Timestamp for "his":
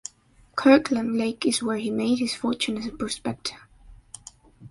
2.17-2.33